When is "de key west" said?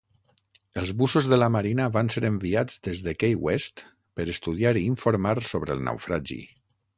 3.09-3.85